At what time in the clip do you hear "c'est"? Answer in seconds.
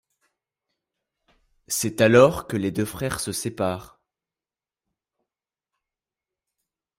1.67-2.01